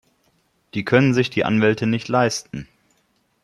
Die 0.73 0.83
können 0.83 1.13
sich 1.13 1.29
die 1.29 1.45
Anwälte 1.45 1.85
nicht 1.85 2.07
leisten. 2.07 2.67